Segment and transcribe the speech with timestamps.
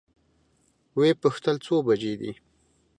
[0.97, 2.31] وې پوښتل څو بجې دي؟